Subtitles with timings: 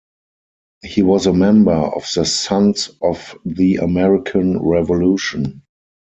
[0.83, 5.61] He was a member of the Sons of the American Revolution.